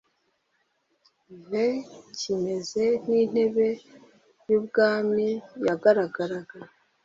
[1.49, 1.49] v
[2.19, 3.67] kimeze nk intebe
[4.49, 5.35] y ubwamiw
[5.67, 6.57] yagaragaraga